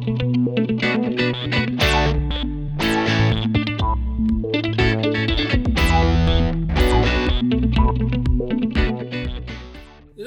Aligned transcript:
La 0.00 0.06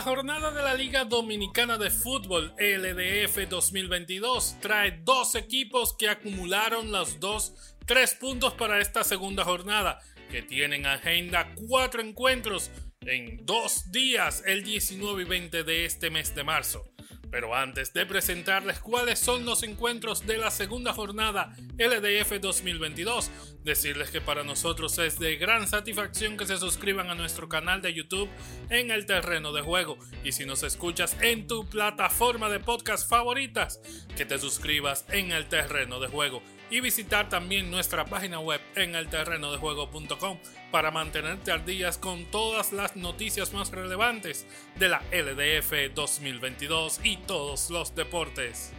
jornada 0.00 0.50
de 0.50 0.62
la 0.62 0.74
Liga 0.74 1.04
Dominicana 1.04 1.78
de 1.78 1.90
Fútbol 1.90 2.52
LDF 2.58 3.48
2022 3.48 4.56
trae 4.60 5.00
dos 5.04 5.36
equipos 5.36 5.94
que 5.96 6.08
acumularon 6.08 6.90
los 6.90 7.20
dos 7.20 7.54
tres 7.86 8.14
puntos 8.14 8.54
para 8.54 8.80
esta 8.80 9.04
segunda 9.04 9.44
jornada, 9.44 10.00
que 10.28 10.42
tienen 10.42 10.86
agenda 10.86 11.54
cuatro 11.68 12.02
encuentros 12.02 12.72
en 13.02 13.46
dos 13.46 13.92
días, 13.92 14.42
el 14.44 14.64
19 14.64 15.22
y 15.22 15.24
20 15.24 15.62
de 15.62 15.84
este 15.84 16.10
mes 16.10 16.34
de 16.34 16.42
marzo. 16.42 16.91
Pero 17.32 17.54
antes 17.54 17.94
de 17.94 18.04
presentarles 18.04 18.78
cuáles 18.78 19.18
son 19.18 19.46
los 19.46 19.62
encuentros 19.62 20.26
de 20.26 20.36
la 20.36 20.50
segunda 20.50 20.92
jornada 20.92 21.56
LDF 21.78 22.38
2022, 22.38 23.30
decirles 23.64 24.10
que 24.10 24.20
para 24.20 24.44
nosotros 24.44 24.98
es 24.98 25.18
de 25.18 25.36
gran 25.36 25.66
satisfacción 25.66 26.36
que 26.36 26.44
se 26.44 26.58
suscriban 26.58 27.08
a 27.08 27.14
nuestro 27.14 27.48
canal 27.48 27.80
de 27.80 27.94
YouTube 27.94 28.28
en 28.68 28.90
el 28.90 29.06
terreno 29.06 29.54
de 29.54 29.62
juego. 29.62 29.96
Y 30.22 30.32
si 30.32 30.44
nos 30.44 30.62
escuchas 30.62 31.16
en 31.22 31.46
tu 31.46 31.64
plataforma 31.64 32.50
de 32.50 32.60
podcast 32.60 33.08
favoritas, 33.08 33.80
que 34.14 34.26
te 34.26 34.38
suscribas 34.38 35.06
en 35.08 35.32
el 35.32 35.46
terreno 35.46 36.00
de 36.00 36.08
juego 36.08 36.42
y 36.72 36.80
visitar 36.80 37.28
también 37.28 37.70
nuestra 37.70 38.06
página 38.06 38.40
web 38.40 38.60
en 38.74 38.94
elterrenodejuego.com 38.94 40.38
para 40.70 40.90
mantenerte 40.90 41.52
al 41.52 41.66
día 41.66 41.90
con 42.00 42.24
todas 42.24 42.72
las 42.72 42.96
noticias 42.96 43.52
más 43.52 43.70
relevantes 43.70 44.46
de 44.78 44.88
la 44.88 45.02
LDF 45.12 45.94
2022 45.94 47.00
y 47.04 47.18
todos 47.18 47.68
los 47.68 47.94
deportes. 47.94 48.72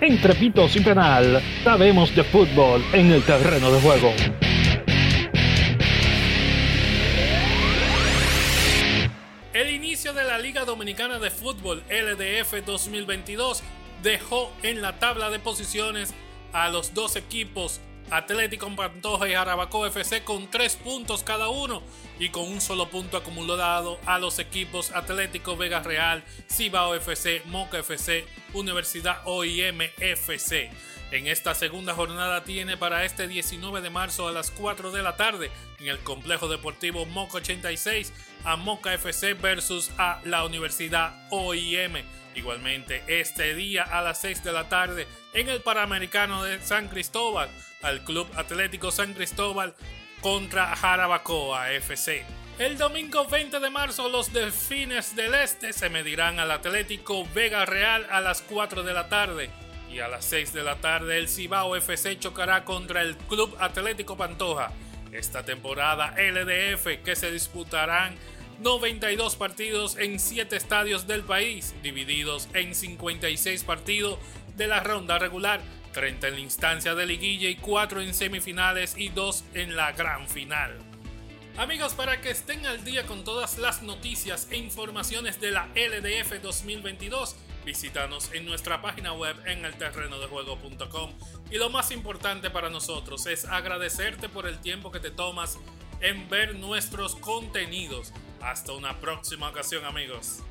Entre 0.00 0.34
pitos 0.34 0.76
y 0.76 0.80
penal, 0.80 1.42
sabemos 1.64 2.14
de 2.14 2.24
fútbol 2.24 2.84
en 2.92 3.10
el 3.10 3.22
terreno 3.24 3.72
de 3.72 3.80
juego. 3.80 4.12
Inicio 9.98 10.12
de 10.12 10.22
la 10.22 10.38
Liga 10.38 10.64
Dominicana 10.64 11.18
de 11.18 11.28
Fútbol 11.28 11.82
LDF 11.90 12.64
2022 12.64 13.64
dejó 14.00 14.52
en 14.62 14.80
la 14.80 15.00
tabla 15.00 15.28
de 15.28 15.40
posiciones 15.40 16.14
a 16.52 16.68
los 16.68 16.94
dos 16.94 17.16
equipos 17.16 17.80
Atlético 18.08 18.70
Pantoja 18.76 19.28
y 19.28 19.32
Jarabacoa 19.32 19.88
FC 19.88 20.22
con 20.22 20.48
tres 20.52 20.76
puntos 20.76 21.24
cada 21.24 21.48
uno 21.48 21.82
y 22.20 22.28
con 22.28 22.44
un 22.44 22.60
solo 22.60 22.88
punto 22.88 23.16
acumulado 23.16 23.98
a 24.06 24.20
los 24.20 24.38
equipos 24.38 24.92
Atlético 24.92 25.56
Vega 25.56 25.80
Real, 25.80 26.22
Cibao 26.48 26.94
FC, 26.94 27.42
Moca 27.46 27.80
FC, 27.80 28.24
Universidad 28.54 29.20
OIM 29.24 29.80
FC. 29.98 30.70
En 31.10 31.26
esta 31.26 31.54
segunda 31.54 31.94
jornada 31.94 32.44
tiene 32.44 32.76
para 32.76 33.04
este 33.04 33.28
19 33.28 33.80
de 33.80 33.90
marzo 33.90 34.28
a 34.28 34.32
las 34.32 34.50
4 34.50 34.90
de 34.92 35.02
la 35.02 35.16
tarde 35.16 35.50
en 35.78 35.88
el 35.88 35.98
complejo 36.00 36.48
deportivo 36.48 37.06
Moca 37.06 37.38
86 37.38 38.12
a 38.44 38.56
Moca 38.56 38.92
FC 38.92 39.34
versus 39.34 39.90
a 39.96 40.20
la 40.24 40.44
Universidad 40.44 41.26
OIM. 41.30 42.04
Igualmente 42.34 43.02
este 43.08 43.54
día 43.54 43.82
a 43.82 44.02
las 44.02 44.20
6 44.20 44.44
de 44.44 44.52
la 44.52 44.68
tarde 44.68 45.06
en 45.32 45.48
el 45.48 45.62
Panamericano 45.62 46.44
de 46.44 46.60
San 46.60 46.88
Cristóbal 46.88 47.48
al 47.82 48.04
Club 48.04 48.28
Atlético 48.36 48.90
San 48.90 49.14
Cristóbal 49.14 49.74
contra 50.20 50.76
Jarabacoa 50.76 51.72
FC. 51.72 52.37
El 52.58 52.76
domingo 52.76 53.24
20 53.24 53.60
de 53.60 53.70
marzo 53.70 54.08
los 54.08 54.32
Delfines 54.32 55.14
del 55.14 55.32
Este 55.32 55.72
se 55.72 55.88
medirán 55.90 56.40
al 56.40 56.50
Atlético 56.50 57.24
Vega 57.32 57.64
Real 57.64 58.04
a 58.10 58.20
las 58.20 58.42
4 58.42 58.82
de 58.82 58.92
la 58.92 59.08
tarde 59.08 59.48
y 59.88 60.00
a 60.00 60.08
las 60.08 60.24
6 60.24 60.54
de 60.54 60.64
la 60.64 60.74
tarde 60.74 61.18
el 61.18 61.28
Cibao 61.28 61.76
FC 61.76 62.18
chocará 62.18 62.64
contra 62.64 63.02
el 63.02 63.16
Club 63.16 63.56
Atlético 63.60 64.16
Pantoja. 64.16 64.72
Esta 65.12 65.44
temporada 65.44 66.16
LDF 66.18 67.04
que 67.04 67.14
se 67.14 67.30
disputarán 67.30 68.16
92 68.58 69.36
partidos 69.36 69.96
en 69.96 70.18
7 70.18 70.56
estadios 70.56 71.06
del 71.06 71.22
país, 71.22 71.76
divididos 71.84 72.48
en 72.54 72.74
56 72.74 73.62
partidos 73.62 74.18
de 74.56 74.66
la 74.66 74.80
ronda 74.80 75.20
regular 75.20 75.60
30 75.92 76.26
en 76.26 76.34
la 76.34 76.40
instancia 76.40 76.96
de 76.96 77.06
liguilla 77.06 77.48
y 77.48 77.54
4 77.54 78.00
en 78.00 78.14
semifinales 78.14 78.96
y 78.98 79.10
2 79.10 79.44
en 79.54 79.76
la 79.76 79.92
gran 79.92 80.26
final. 80.26 80.87
Amigos, 81.56 81.94
para 81.94 82.20
que 82.20 82.30
estén 82.30 82.66
al 82.66 82.84
día 82.84 83.06
con 83.06 83.24
todas 83.24 83.58
las 83.58 83.82
noticias 83.82 84.48
e 84.50 84.56
informaciones 84.56 85.40
de 85.40 85.50
la 85.50 85.68
LDF 85.74 86.40
2022, 86.40 87.36
visítanos 87.64 88.30
en 88.32 88.46
nuestra 88.46 88.80
página 88.80 89.12
web 89.12 89.36
en 89.44 89.64
el 89.64 89.72
elterrenodejuego.com. 89.72 91.12
Y 91.50 91.56
lo 91.56 91.70
más 91.70 91.90
importante 91.90 92.50
para 92.50 92.70
nosotros 92.70 93.26
es 93.26 93.44
agradecerte 93.44 94.28
por 94.28 94.46
el 94.46 94.60
tiempo 94.60 94.92
que 94.92 95.00
te 95.00 95.10
tomas 95.10 95.58
en 96.00 96.28
ver 96.28 96.54
nuestros 96.54 97.16
contenidos. 97.16 98.12
Hasta 98.40 98.72
una 98.72 99.00
próxima 99.00 99.48
ocasión, 99.48 99.84
amigos. 99.84 100.42